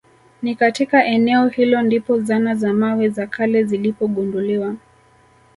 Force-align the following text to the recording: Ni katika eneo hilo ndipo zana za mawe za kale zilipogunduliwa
Ni 0.41 0.55
katika 0.55 1.05
eneo 1.05 1.47
hilo 1.47 1.81
ndipo 1.81 2.19
zana 2.19 2.55
za 2.55 2.73
mawe 2.73 3.09
za 3.09 3.27
kale 3.27 3.63
zilipogunduliwa 3.63 4.75